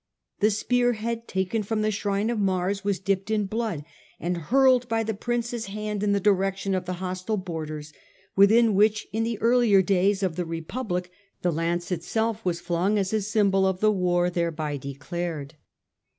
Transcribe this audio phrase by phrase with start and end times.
[0.39, 3.85] The spear northern head taken from the shrine of Mars was dipped in blood
[4.19, 7.93] and hurled by the prince's hand in the direction of the hostile borders,
[8.35, 11.11] within which in the earlier days of the Republic
[11.43, 15.53] the lance itself was flung as a symbol of the war thereby declared.